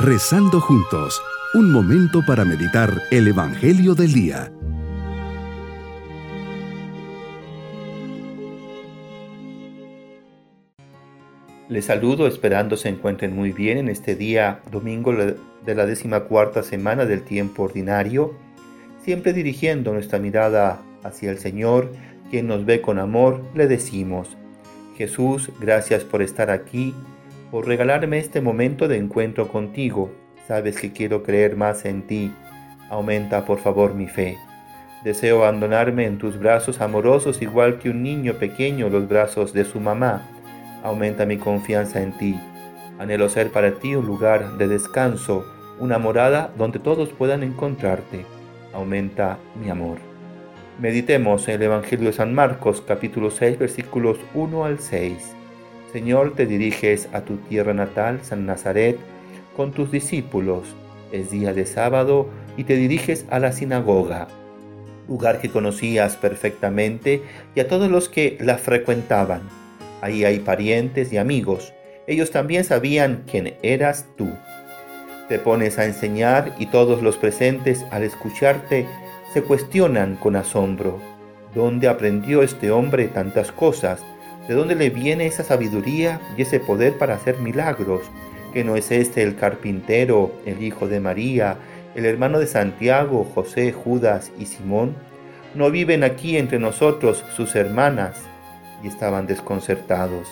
[0.00, 1.20] Rezando juntos,
[1.54, 4.52] un momento para meditar el Evangelio del Día.
[11.68, 16.62] Les saludo esperando se encuentren muy bien en este día domingo de la décima cuarta
[16.62, 18.34] semana del tiempo ordinario,
[19.02, 21.90] siempre dirigiendo nuestra mirada hacia el Señor,
[22.30, 24.28] quien nos ve con amor, le decimos,
[24.96, 26.94] Jesús, gracias por estar aquí,
[27.50, 30.10] por regalarme este momento de encuentro contigo.
[30.46, 32.32] Sabes que quiero creer más en ti.
[32.90, 34.36] Aumenta por favor mi fe.
[35.04, 39.80] Deseo abandonarme en tus brazos amorosos igual que un niño pequeño los brazos de su
[39.80, 40.28] mamá.
[40.82, 42.38] Aumenta mi confianza en ti.
[42.98, 45.44] Anhelo ser para ti un lugar de descanso,
[45.78, 48.26] una morada donde todos puedan encontrarte.
[48.72, 49.98] Aumenta mi amor.
[50.80, 55.34] Meditemos en el Evangelio de San Marcos capítulo 6 versículos 1 al 6.
[55.92, 58.98] Señor, te diriges a tu tierra natal, San Nazaret,
[59.56, 60.64] con tus discípulos.
[61.12, 64.28] Es día de sábado y te diriges a la sinagoga,
[65.08, 67.22] lugar que conocías perfectamente
[67.54, 69.40] y a todos los que la frecuentaban.
[70.02, 71.72] Ahí hay parientes y amigos.
[72.06, 74.28] Ellos también sabían quién eras tú.
[75.30, 78.86] Te pones a enseñar y todos los presentes al escucharte
[79.32, 80.98] se cuestionan con asombro.
[81.54, 84.02] ¿Dónde aprendió este hombre tantas cosas?
[84.48, 88.00] ¿De dónde le viene esa sabiduría y ese poder para hacer milagros?
[88.54, 91.58] ¿Que no es este el carpintero, el hijo de María,
[91.94, 94.96] el hermano de Santiago, José, Judas y Simón?
[95.54, 98.22] ¿No viven aquí entre nosotros sus hermanas?
[98.82, 100.26] Y estaban desconcertados.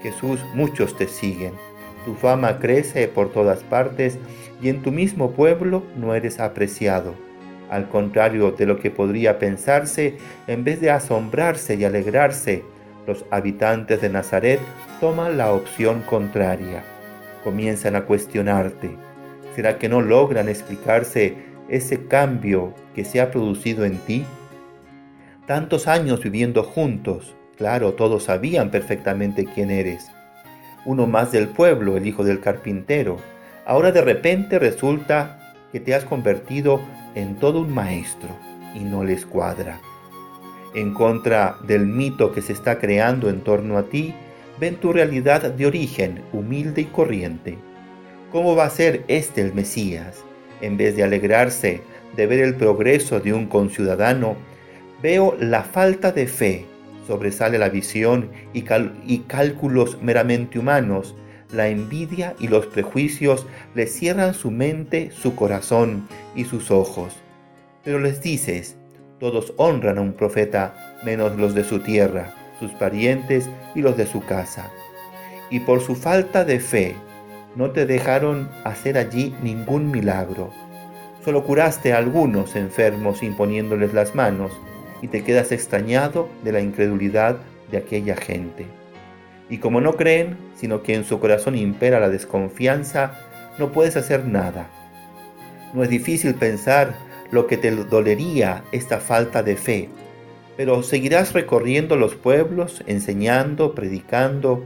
[0.00, 1.54] Jesús, muchos te siguen.
[2.04, 4.16] Tu fama crece por todas partes
[4.62, 7.14] y en tu mismo pueblo no eres apreciado.
[7.68, 12.62] Al contrario de lo que podría pensarse, en vez de asombrarse y alegrarse,
[13.10, 14.60] los habitantes de Nazaret
[15.00, 16.84] toman la opción contraria.
[17.42, 18.96] Comienzan a cuestionarte.
[19.56, 21.34] ¿Será que no logran explicarse
[21.68, 24.24] ese cambio que se ha producido en ti?
[25.46, 30.08] Tantos años viviendo juntos, claro, todos sabían perfectamente quién eres.
[30.84, 33.16] Uno más del pueblo, el hijo del carpintero.
[33.66, 36.80] Ahora de repente resulta que te has convertido
[37.16, 38.30] en todo un maestro
[38.72, 39.80] y no les cuadra.
[40.74, 44.14] En contra del mito que se está creando en torno a ti,
[44.60, 47.58] ven tu realidad de origen humilde y corriente.
[48.30, 50.22] ¿Cómo va a ser este el Mesías?
[50.60, 51.82] En vez de alegrarse
[52.14, 54.36] de ver el progreso de un conciudadano,
[55.02, 56.66] veo la falta de fe,
[57.06, 58.62] sobresale la visión y,
[59.26, 61.16] cálculos meramente humanos,
[61.50, 67.16] la envidia y los prejuicios le cierran su mente, su corazón y sus ojos.
[67.82, 68.76] Pero les dices,
[69.20, 74.06] todos honran a un profeta, menos los de su tierra, sus parientes y los de
[74.06, 74.70] su casa.
[75.50, 76.96] Y por su falta de fe,
[77.54, 80.50] no te dejaron hacer allí ningún milagro.
[81.22, 84.52] Solo curaste a algunos enfermos imponiéndoles las manos,
[85.02, 87.36] y te quedas extrañado de la incredulidad
[87.70, 88.66] de aquella gente.
[89.48, 93.18] Y como no creen, sino que en su corazón impera la desconfianza,
[93.58, 94.68] no puedes hacer nada.
[95.74, 96.94] No es difícil pensar
[97.30, 99.88] lo que te dolería esta falta de fe,
[100.56, 104.64] pero seguirás recorriendo los pueblos, enseñando, predicando.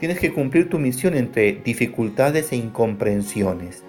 [0.00, 3.82] Tienes que cumplir tu misión entre dificultades e incomprensiones.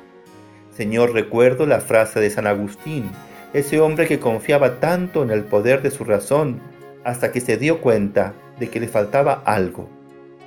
[0.75, 3.09] Señor, recuerdo la frase de San Agustín,
[3.53, 6.59] ese hombre que confiaba tanto en el poder de su razón
[7.03, 9.89] hasta que se dio cuenta de que le faltaba algo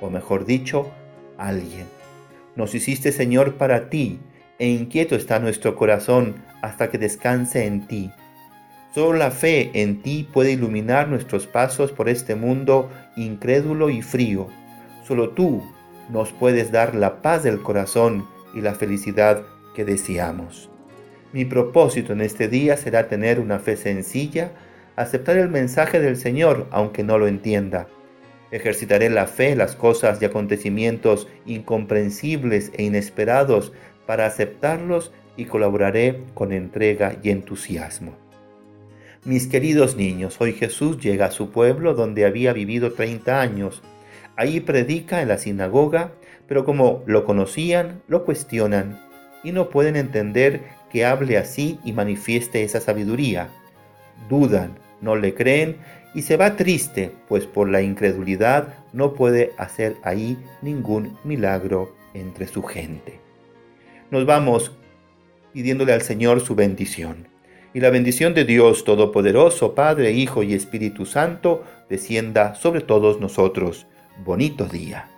[0.01, 0.91] o mejor dicho,
[1.37, 1.85] alguien.
[2.55, 4.19] Nos hiciste Señor para ti,
[4.61, 8.11] e inquieto está nuestro corazón hasta que descanse en ti.
[8.93, 14.49] Solo la fe en ti puede iluminar nuestros pasos por este mundo incrédulo y frío.
[15.03, 15.63] Solo tú
[16.11, 19.41] nos puedes dar la paz del corazón y la felicidad
[19.75, 20.69] que deseamos.
[21.33, 24.51] Mi propósito en este día será tener una fe sencilla,
[24.95, 27.87] aceptar el mensaje del Señor aunque no lo entienda
[28.51, 33.71] Ejercitaré la fe en las cosas y acontecimientos incomprensibles e inesperados
[34.11, 38.11] para aceptarlos y colaboraré con entrega y entusiasmo.
[39.23, 43.81] Mis queridos niños, hoy Jesús llega a su pueblo donde había vivido 30 años.
[44.35, 46.11] Ahí predica en la sinagoga,
[46.45, 48.99] pero como lo conocían, lo cuestionan
[49.45, 50.59] y no pueden entender
[50.91, 53.47] que hable así y manifieste esa sabiduría.
[54.27, 55.77] Dudan, no le creen
[56.13, 62.47] y se va triste, pues por la incredulidad no puede hacer ahí ningún milagro entre
[62.47, 63.30] su gente.
[64.11, 64.71] Nos vamos
[65.53, 67.29] pidiéndole al Señor su bendición.
[67.73, 73.87] Y la bendición de Dios Todopoderoso, Padre, Hijo y Espíritu Santo, descienda sobre todos nosotros.
[74.25, 75.09] Bonito día.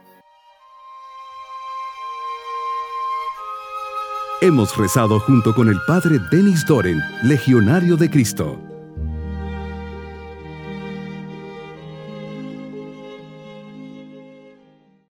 [4.41, 8.72] Hemos rezado junto con el Padre Denis Doren, Legionario de Cristo.